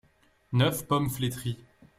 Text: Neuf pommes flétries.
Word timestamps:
Neuf 0.53 0.81
pommes 0.87 1.11
flétries. 1.11 1.59